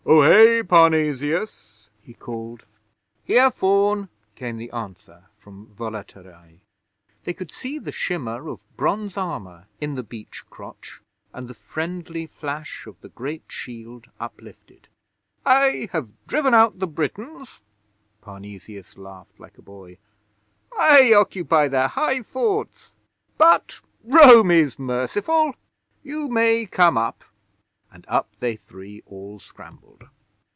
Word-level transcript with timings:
Ohé, 0.03 0.67
Parnesius!' 0.67 1.87
he 2.01 2.15
called. 2.15 2.65
'Here, 3.23 3.51
Faun!' 3.51 4.09
came 4.35 4.57
the 4.57 4.71
answer 4.71 5.25
from 5.37 5.67
Volaterrae. 5.75 6.59
They 7.23 7.33
could 7.33 7.51
see 7.51 7.77
the 7.77 7.91
shimmer 7.91 8.49
of 8.49 8.59
bronze 8.75 9.15
armour 9.15 9.67
in 9.79 9.93
the 9.93 10.03
beech 10.03 10.43
crotch, 10.49 11.01
and 11.33 11.47
the 11.47 11.53
friendly 11.53 12.25
flash 12.25 12.85
of 12.87 12.99
the 13.01 13.09
great 13.09 13.43
shield 13.47 14.09
uplifted. 14.19 14.89
'I 15.45 15.89
have 15.91 16.09
driven 16.27 16.53
out 16.55 16.79
the 16.79 16.87
Britons.' 16.87 17.61
Parnesius 18.21 18.97
laughed 18.97 19.39
like 19.39 19.57
a 19.59 19.63
boy. 19.63 19.97
'I 20.77 21.13
occupy 21.13 21.67
their 21.67 21.87
high 21.89 22.23
forts. 22.23 22.95
But 23.37 23.79
Rome 24.03 24.49
is 24.49 24.79
merciful! 24.79 25.53
You 26.03 26.27
may 26.27 26.65
come 26.65 26.97
up.' 26.97 27.23
And 27.93 28.05
up 28.07 28.29
they 28.39 28.55
three 28.55 29.03
all 29.05 29.37
scrambled. 29.39 30.07